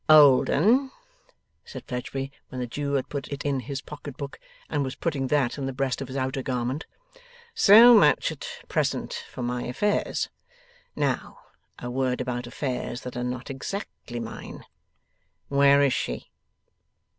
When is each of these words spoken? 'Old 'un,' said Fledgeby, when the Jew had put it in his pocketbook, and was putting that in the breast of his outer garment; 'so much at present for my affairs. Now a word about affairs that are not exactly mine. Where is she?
'Old 0.09 0.49
'un,' 0.49 0.89
said 1.63 1.85
Fledgeby, 1.85 2.31
when 2.49 2.59
the 2.59 2.65
Jew 2.65 2.93
had 2.93 3.07
put 3.07 3.27
it 3.27 3.45
in 3.45 3.59
his 3.59 3.81
pocketbook, 3.83 4.39
and 4.67 4.83
was 4.83 4.95
putting 4.95 5.27
that 5.27 5.59
in 5.59 5.67
the 5.67 5.73
breast 5.73 6.01
of 6.01 6.07
his 6.07 6.17
outer 6.17 6.41
garment; 6.41 6.87
'so 7.53 7.93
much 7.93 8.31
at 8.31 8.47
present 8.67 9.13
for 9.29 9.43
my 9.43 9.61
affairs. 9.65 10.29
Now 10.95 11.37
a 11.77 11.91
word 11.91 12.19
about 12.19 12.47
affairs 12.47 13.01
that 13.01 13.15
are 13.15 13.23
not 13.23 13.51
exactly 13.51 14.19
mine. 14.19 14.65
Where 15.49 15.83
is 15.83 15.93
she? 15.93 16.31